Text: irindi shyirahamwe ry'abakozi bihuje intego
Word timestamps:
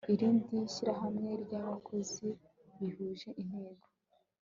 irindi 0.13 0.57
shyirahamwe 0.73 1.31
ry'abakozi 1.43 2.27
bihuje 2.77 3.29
intego 3.41 3.85